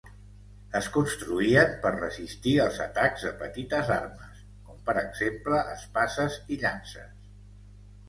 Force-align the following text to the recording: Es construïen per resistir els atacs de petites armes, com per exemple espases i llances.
Es 0.77 0.87
construïen 0.95 1.75
per 1.83 1.91
resistir 1.97 2.55
els 2.65 2.81
atacs 2.87 3.27
de 3.27 3.35
petites 3.43 3.95
armes, 3.99 4.43
com 4.67 4.83
per 4.91 4.99
exemple 5.07 5.65
espases 5.79 6.43
i 6.57 6.63
llances. 6.67 7.27